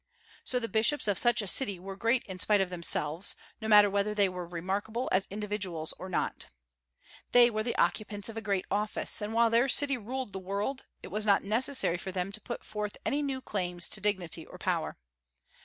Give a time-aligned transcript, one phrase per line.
[0.43, 3.87] So the bishops of such a city were great in spite of themselves, no matter
[3.87, 6.47] whether they were remarkable as individuals or not.
[7.33, 10.85] They were the occupants of a great office; and while their city ruled the world,
[11.03, 14.57] it was not necessary for them to put forth any new claims to dignity or
[14.57, 14.97] power.